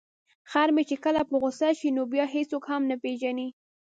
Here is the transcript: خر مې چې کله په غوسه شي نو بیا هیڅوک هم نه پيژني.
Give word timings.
خر 0.49 0.67
مې 0.75 0.83
چې 0.89 0.95
کله 1.03 1.21
په 1.29 1.35
غوسه 1.41 1.69
شي 1.79 1.89
نو 1.97 2.03
بیا 2.11 2.25
هیڅوک 2.35 2.63
هم 2.71 2.81
نه 2.91 2.95
پيژني. 3.03 3.49